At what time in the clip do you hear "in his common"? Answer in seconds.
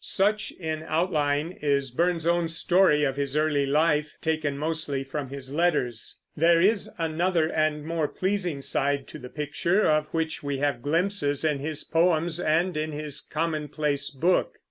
12.75-13.67